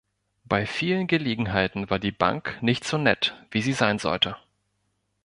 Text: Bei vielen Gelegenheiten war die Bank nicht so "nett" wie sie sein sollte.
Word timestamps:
Bei 0.45 0.65
vielen 0.65 1.05
Gelegenheiten 1.05 1.91
war 1.91 1.99
die 1.99 2.11
Bank 2.11 2.57
nicht 2.63 2.83
so 2.85 2.97
"nett" 2.97 3.35
wie 3.51 3.61
sie 3.61 3.73
sein 3.73 3.99
sollte. 3.99 4.35